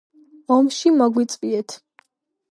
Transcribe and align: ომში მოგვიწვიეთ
ომში 0.55 0.91
მოგვიწვიეთ 1.01 1.77